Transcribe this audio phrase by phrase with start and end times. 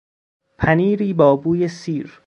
[0.57, 2.19] پنیری با بوی سیر